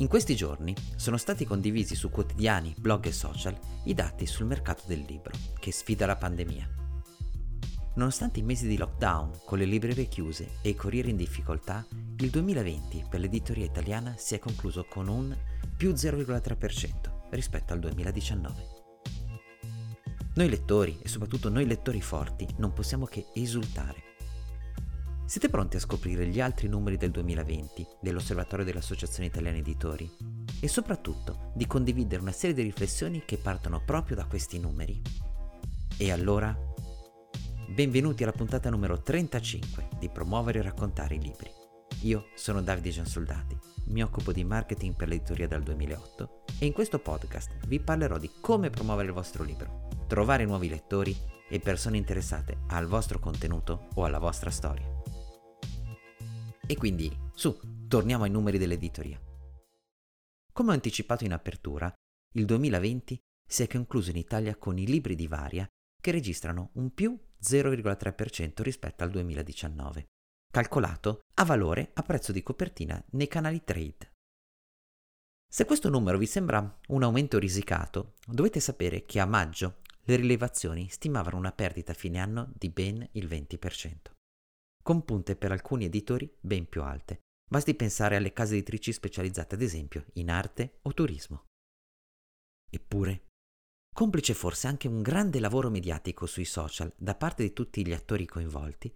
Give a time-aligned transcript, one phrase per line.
[0.00, 4.84] In questi giorni sono stati condivisi su quotidiani, blog e social i dati sul mercato
[4.86, 6.66] del libro, che sfida la pandemia.
[7.96, 12.30] Nonostante i mesi di lockdown, con le librerie chiuse e i corrieri in difficoltà, il
[12.30, 15.36] 2020 per l'editoria italiana si è concluso con un
[15.76, 18.54] più 0,3% rispetto al 2019.
[20.32, 24.09] Noi lettori, e soprattutto noi lettori forti, non possiamo che esultare
[25.30, 30.10] siete pronti a scoprire gli altri numeri del 2020 dell'Osservatorio dell'Associazione Italiana Editori?
[30.58, 35.00] E soprattutto di condividere una serie di riflessioni che partono proprio da questi numeri?
[35.96, 36.52] E allora,
[37.68, 41.48] benvenuti alla puntata numero 35 di Promuovere e raccontare i libri.
[42.00, 43.56] Io sono Davide Giansoldati,
[43.90, 48.32] mi occupo di marketing per l'editoria dal 2008 e in questo podcast vi parlerò di
[48.40, 51.16] come promuovere il vostro libro, trovare nuovi lettori
[51.48, 54.99] e persone interessate al vostro contenuto o alla vostra storia.
[56.70, 59.20] E quindi, su, torniamo ai numeri dell'editoria.
[60.52, 61.92] Come ho anticipato in apertura,
[62.34, 65.66] il 2020 si è concluso in Italia con i libri di Varia
[66.00, 70.10] che registrano un più 0,3% rispetto al 2019,
[70.48, 74.12] calcolato a valore a prezzo di copertina nei canali trade.
[75.52, 80.88] Se questo numero vi sembra un aumento risicato, dovete sapere che a maggio le rilevazioni
[80.88, 84.18] stimavano una perdita a fine anno di ben il 20%
[84.90, 87.20] con punte per alcuni editori ben più alte.
[87.48, 91.44] Basti pensare alle case editrici specializzate ad esempio in arte o turismo.
[92.68, 93.26] Eppure,
[93.94, 98.26] complice forse anche un grande lavoro mediatico sui social da parte di tutti gli attori
[98.26, 98.92] coinvolti,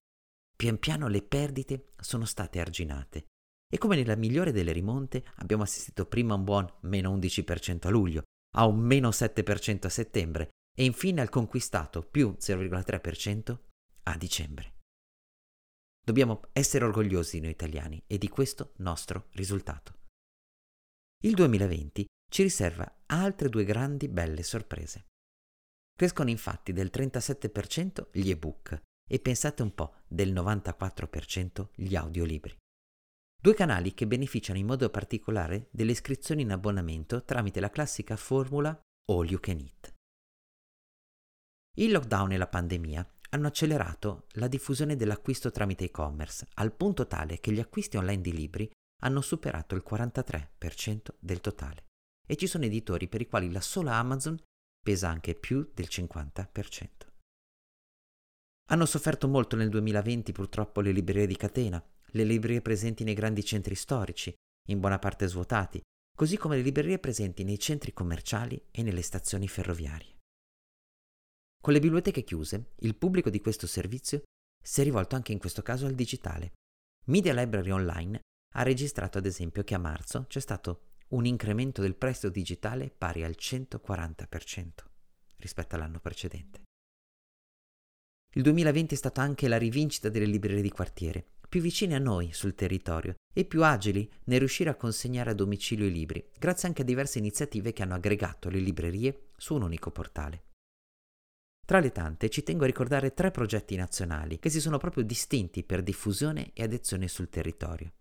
[0.56, 3.26] pian piano le perdite sono state arginate
[3.72, 7.90] e come nella migliore delle rimonte abbiamo assistito prima a un buon meno 11% a
[7.90, 8.24] luglio,
[8.56, 13.58] a un meno 7% a settembre e infine al conquistato più 0,3%
[14.02, 14.73] a dicembre.
[16.04, 20.00] Dobbiamo essere orgogliosi noi italiani e di questo nostro risultato.
[21.22, 25.06] Il 2020 ci riserva altre due grandi belle sorprese.
[25.96, 32.54] Crescono infatti del 37% gli ebook e pensate un po' del 94% gli audiolibri.
[33.40, 38.78] Due canali che beneficiano in modo particolare delle iscrizioni in abbonamento tramite la classica formula
[39.10, 39.94] All You Can Eat.
[41.76, 47.40] Il lockdown e la pandemia hanno accelerato la diffusione dell'acquisto tramite e-commerce, al punto tale
[47.40, 48.70] che gli acquisti online di libri
[49.02, 51.86] hanno superato il 43% del totale.
[52.26, 54.40] E ci sono editori per i quali la sola Amazon
[54.80, 56.86] pesa anche più del 50%.
[58.70, 63.44] Hanno sofferto molto nel 2020 purtroppo le librerie di catena, le librerie presenti nei grandi
[63.44, 64.32] centri storici,
[64.68, 65.82] in buona parte svuotati,
[66.16, 70.13] così come le librerie presenti nei centri commerciali e nelle stazioni ferroviarie.
[71.64, 74.24] Con le biblioteche chiuse, il pubblico di questo servizio
[74.62, 76.52] si è rivolto anche in questo caso al digitale.
[77.06, 78.20] Media Library Online
[78.56, 83.24] ha registrato ad esempio che a marzo c'è stato un incremento del prestito digitale pari
[83.24, 84.72] al 140%
[85.36, 86.64] rispetto all'anno precedente.
[88.34, 92.34] Il 2020 è stata anche la rivincita delle librerie di quartiere, più vicine a noi
[92.34, 96.82] sul territorio e più agili nel riuscire a consegnare a domicilio i libri, grazie anche
[96.82, 100.52] a diverse iniziative che hanno aggregato le librerie su un unico portale.
[101.64, 105.64] Tra le tante ci tengo a ricordare tre progetti nazionali che si sono proprio distinti
[105.64, 107.92] per diffusione e adezione sul territorio.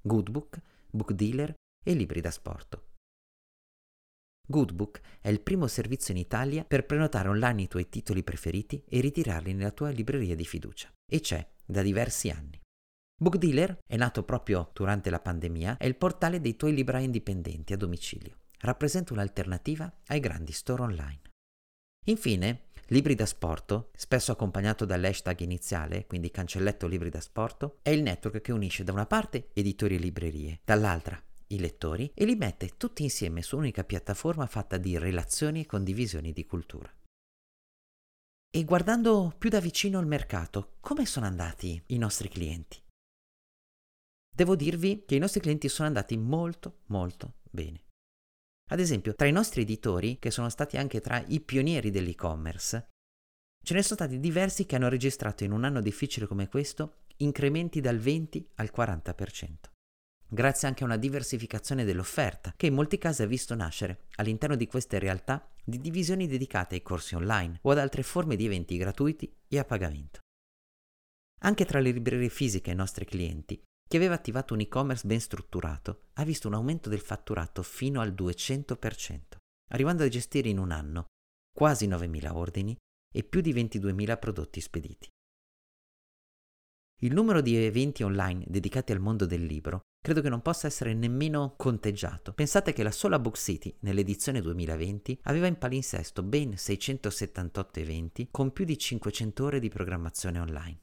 [0.00, 0.60] Goodbook,
[0.90, 1.54] Book Dealer
[1.84, 2.82] e Libri da Sport.
[4.44, 9.00] Goodbook è il primo servizio in Italia per prenotare online i tuoi titoli preferiti e
[9.00, 12.60] ritirarli nella tua libreria di fiducia e c'è da diversi anni.
[13.16, 17.72] Book Dealer è nato proprio durante la pandemia, è il portale dei tuoi librai indipendenti
[17.72, 18.38] a domicilio.
[18.58, 21.20] Rappresenta un'alternativa ai grandi store online.
[22.06, 28.02] Infine, Libri da Sporto, spesso accompagnato dall'hashtag iniziale, quindi cancelletto Libri da Sporto, è il
[28.02, 32.76] network che unisce da una parte editori e librerie, dall'altra i lettori e li mette
[32.76, 36.94] tutti insieme su un'unica piattaforma fatta di relazioni e condivisioni di cultura.
[38.54, 42.78] E guardando più da vicino il mercato, come sono andati i nostri clienti?
[44.34, 47.84] Devo dirvi che i nostri clienti sono andati molto molto bene.
[48.72, 52.88] Ad esempio, tra i nostri editori, che sono stati anche tra i pionieri dell'e-commerce,
[53.62, 57.82] ce ne sono stati diversi che hanno registrato in un anno difficile come questo incrementi
[57.82, 59.56] dal 20 al 40%,
[60.26, 64.66] grazie anche a una diversificazione dell'offerta che in molti casi ha visto nascere all'interno di
[64.66, 69.30] queste realtà di divisioni dedicate ai corsi online o ad altre forme di eventi gratuiti
[69.48, 70.20] e a pagamento.
[71.42, 76.04] Anche tra le librerie fisiche ai nostri clienti chi aveva attivato un e-commerce ben strutturato
[76.14, 79.36] ha visto un aumento del fatturato fino al 200%,
[79.68, 81.08] arrivando a gestire in un anno
[81.54, 82.74] quasi 9.000 ordini
[83.14, 85.08] e più di 22.000 prodotti spediti.
[87.02, 90.94] Il numero di eventi online dedicati al mondo del libro credo che non possa essere
[90.94, 92.32] nemmeno conteggiato.
[92.32, 98.54] Pensate che la sola Book City nell'edizione 2020 aveva in palinsesto ben 678 eventi con
[98.54, 100.78] più di 500 ore di programmazione online.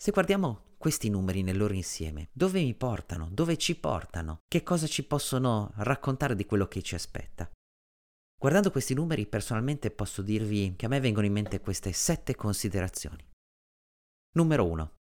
[0.00, 4.86] Se guardiamo questi numeri nel loro insieme, dove mi portano, dove ci portano, che cosa
[4.86, 7.50] ci possono raccontare di quello che ci aspetta.
[8.40, 13.28] Guardando questi numeri personalmente posso dirvi che a me vengono in mente queste sette considerazioni.
[14.36, 14.94] Numero 1.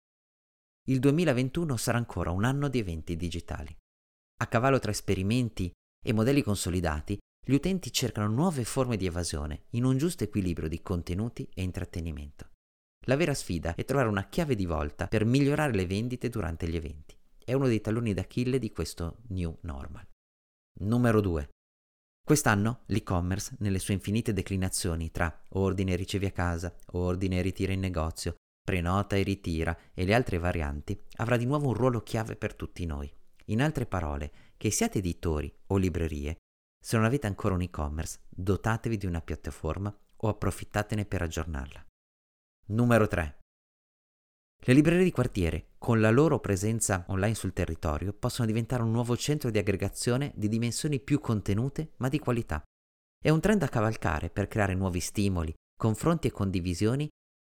[0.88, 3.76] Il 2021 sarà ancora un anno di eventi digitali.
[4.38, 5.70] A cavallo tra esperimenti
[6.02, 10.82] e modelli consolidati, gli utenti cercano nuove forme di evasione in un giusto equilibrio di
[10.82, 12.54] contenuti e intrattenimento.
[13.08, 16.76] La vera sfida è trovare una chiave di volta per migliorare le vendite durante gli
[16.76, 17.16] eventi.
[17.38, 20.08] È uno dei talloni d'Achille di questo new normal.
[20.80, 21.50] Numero 2.
[22.26, 27.74] Quest'anno l'e-commerce, nelle sue infinite declinazioni tra ordine e ricevi a casa, ordine e ritira
[27.74, 32.36] in negozio, prenota e ritira e le altre varianti, avrà di nuovo un ruolo chiave
[32.36, 33.14] per tutti noi.
[33.46, 36.38] In altre parole, che siate editori o librerie,
[36.84, 41.85] se non avete ancora un e-commerce, dotatevi di una piattaforma o approfittatene per aggiornarla.
[42.68, 43.42] Numero 3.
[44.66, 49.16] Le librerie di quartiere, con la loro presenza online sul territorio, possono diventare un nuovo
[49.16, 52.64] centro di aggregazione di dimensioni più contenute ma di qualità.
[53.22, 57.08] È un trend da cavalcare per creare nuovi stimoli, confronti e condivisioni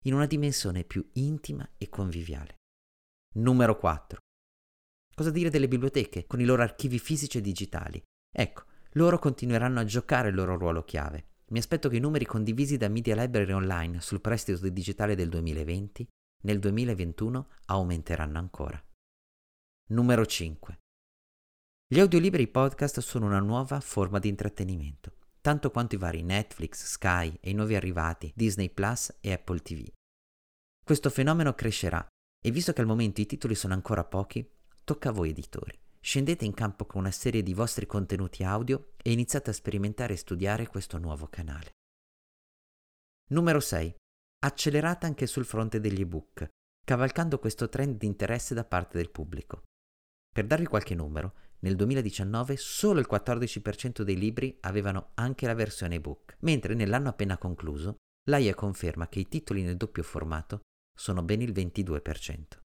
[0.07, 2.57] in una dimensione più intima e conviviale.
[3.37, 4.19] Numero 4.
[5.15, 8.03] Cosa dire delle biblioteche con i loro archivi fisici e digitali?
[8.33, 8.65] Ecco,
[8.95, 11.34] loro continueranno a giocare il loro ruolo chiave.
[11.55, 16.05] Mi aspetto che i numeri condivisi da Media Library Online sul prestito digitale del 2020
[16.43, 18.85] nel 2021 aumenteranno ancora.
[19.91, 20.79] Numero 5.
[21.87, 27.39] Gli audiolibri podcast sono una nuova forma di intrattenimento, tanto quanto i vari Netflix, Sky
[27.41, 29.87] e i nuovi arrivati Disney Plus e Apple TV.
[30.85, 32.05] Questo fenomeno crescerà
[32.45, 34.45] e visto che al momento i titoli sono ancora pochi,
[34.83, 39.11] tocca a voi editori scendete in campo con una serie di vostri contenuti audio e
[39.11, 41.71] iniziate a sperimentare e studiare questo nuovo canale.
[43.31, 43.95] Numero 6.
[44.41, 46.47] Accelerate anche sul fronte degli ebook,
[46.85, 49.63] cavalcando questo trend di interesse da parte del pubblico.
[50.31, 55.95] Per darvi qualche numero, nel 2019 solo il 14% dei libri avevano anche la versione
[55.95, 57.97] ebook, mentre nell'anno appena concluso
[58.29, 60.61] l'AIA conferma che i titoli nel doppio formato
[60.95, 62.64] sono ben il 22%.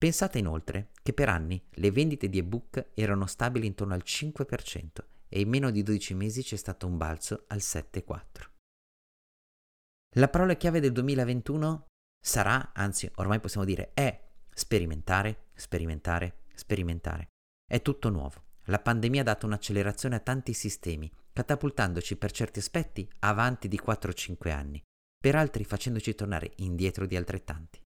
[0.00, 4.88] Pensate inoltre che per anni le vendite di ebook erano stabili intorno al 5%
[5.28, 8.48] e in meno di 12 mesi c'è stato un balzo al 7,4%.
[10.16, 11.88] La parola chiave del 2021
[12.18, 17.26] sarà, anzi ormai possiamo dire è sperimentare, sperimentare, sperimentare.
[17.70, 18.44] È tutto nuovo.
[18.64, 24.50] La pandemia ha dato un'accelerazione a tanti sistemi, catapultandoci per certi aspetti avanti di 4-5
[24.50, 24.82] anni,
[25.18, 27.82] per altri facendoci tornare indietro di altrettanti.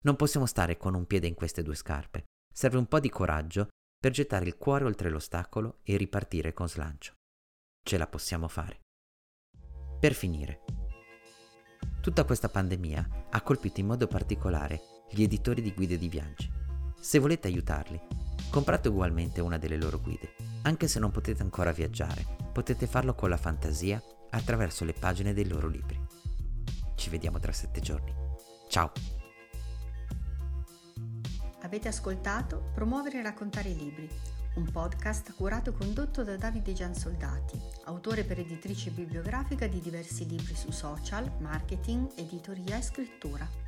[0.00, 2.26] Non possiamo stare con un piede in queste due scarpe.
[2.52, 7.14] Serve un po' di coraggio per gettare il cuore oltre l'ostacolo e ripartire con slancio.
[7.82, 8.80] Ce la possiamo fare.
[9.98, 10.60] Per finire,
[12.00, 16.48] tutta questa pandemia ha colpito in modo particolare gli editori di guide di viaggi.
[17.00, 18.00] Se volete aiutarli,
[18.50, 20.34] comprate ugualmente una delle loro guide.
[20.62, 24.00] Anche se non potete ancora viaggiare, potete farlo con la fantasia
[24.30, 26.00] attraverso le pagine dei loro libri.
[26.94, 28.14] Ci vediamo tra sette giorni.
[28.68, 29.17] Ciao!
[31.68, 34.08] Avete ascoltato Promuovere e raccontare i libri,
[34.54, 40.54] un podcast curato e condotto da Davide Giansoldati, autore per editrice bibliografica di diversi libri
[40.54, 43.67] su social, marketing, editoria e scrittura.